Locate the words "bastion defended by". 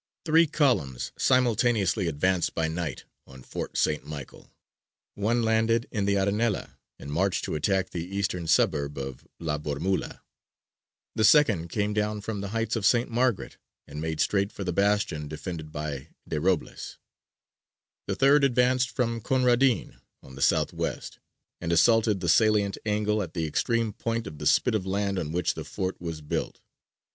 14.73-16.07